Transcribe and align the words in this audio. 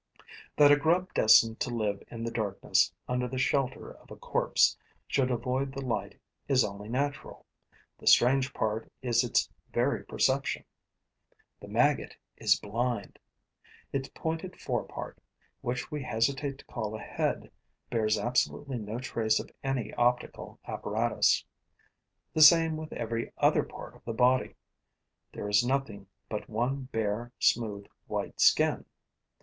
That 0.55 0.71
a 0.71 0.75
grub 0.77 1.13
destined 1.13 1.59
to 1.59 1.69
live 1.69 2.01
in 2.09 2.23
the 2.23 2.31
darkness, 2.31 2.91
under 3.07 3.27
the 3.27 3.37
shelter 3.37 3.91
of 3.93 4.09
a 4.09 4.15
corpse, 4.15 4.75
should 5.07 5.29
avoid 5.29 5.71
the 5.71 5.85
light 5.85 6.19
is 6.47 6.63
only 6.65 6.89
natural; 6.89 7.45
the 7.99 8.07
strange 8.07 8.51
part 8.51 8.91
is 9.03 9.23
its 9.23 9.47
very 9.71 10.03
perception. 10.03 10.63
The 11.59 11.67
maggot 11.67 12.15
is 12.35 12.59
blind. 12.59 13.19
Its 13.93 14.09
pointed 14.15 14.59
fore 14.59 14.85
part, 14.85 15.19
which 15.61 15.91
we 15.91 16.01
hesitate 16.01 16.57
to 16.57 16.65
call 16.65 16.95
a 16.95 16.99
head, 16.99 17.51
bears 17.91 18.17
absolutely 18.17 18.79
no 18.79 18.97
trace 18.97 19.39
of 19.39 19.51
any 19.63 19.93
optical 19.93 20.59
apparatus; 20.65 21.43
and 22.33 22.39
the 22.41 22.41
same 22.43 22.75
with 22.75 22.91
every 22.93 23.31
other 23.37 23.61
part 23.61 23.93
of 23.95 24.03
the 24.05 24.13
body. 24.13 24.55
There 25.31 25.47
is 25.47 25.63
nothing 25.63 26.07
but 26.27 26.49
one 26.49 26.85
bare, 26.91 27.31
smooth, 27.37 27.85
white 28.07 28.39
skin. 28.41 28.85